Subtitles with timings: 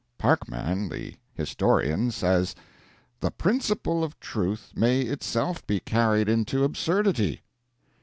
[0.17, 2.55] Parkman, the historian, says,
[3.19, 7.43] "The principle of truth may itself be carried into an absurdity."